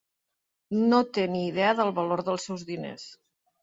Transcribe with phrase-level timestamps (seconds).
[0.93, 3.11] No té ni idea del valor dels diners.